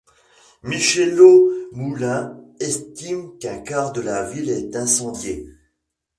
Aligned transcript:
Michelot 0.63 1.51
Moulin 1.73 2.41
estime 2.59 3.37
qu'un 3.37 3.59
quart 3.59 3.91
de 3.91 4.01
la 4.01 4.27
ville 4.27 4.49
est 4.49 4.75
incendié. 4.75 5.47